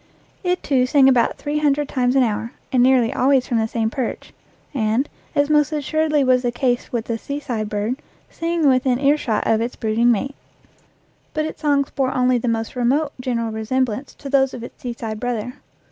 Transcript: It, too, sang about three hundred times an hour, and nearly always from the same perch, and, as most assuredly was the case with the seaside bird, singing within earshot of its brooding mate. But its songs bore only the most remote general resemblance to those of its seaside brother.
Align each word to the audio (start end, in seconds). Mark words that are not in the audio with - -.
It, 0.43 0.63
too, 0.63 0.87
sang 0.87 1.07
about 1.07 1.37
three 1.37 1.59
hundred 1.59 1.87
times 1.87 2.15
an 2.15 2.23
hour, 2.23 2.53
and 2.71 2.81
nearly 2.81 3.13
always 3.13 3.45
from 3.45 3.59
the 3.59 3.67
same 3.67 3.91
perch, 3.91 4.33
and, 4.73 5.07
as 5.35 5.47
most 5.47 5.71
assuredly 5.71 6.23
was 6.23 6.41
the 6.41 6.51
case 6.51 6.91
with 6.91 7.05
the 7.05 7.19
seaside 7.19 7.69
bird, 7.69 8.01
singing 8.27 8.67
within 8.67 8.97
earshot 8.97 9.45
of 9.45 9.61
its 9.61 9.75
brooding 9.75 10.11
mate. 10.11 10.33
But 11.35 11.45
its 11.45 11.61
songs 11.61 11.91
bore 11.91 12.15
only 12.15 12.39
the 12.39 12.47
most 12.47 12.75
remote 12.75 13.11
general 13.21 13.51
resemblance 13.51 14.15
to 14.15 14.27
those 14.27 14.55
of 14.55 14.63
its 14.63 14.81
seaside 14.81 15.19
brother. 15.19 15.57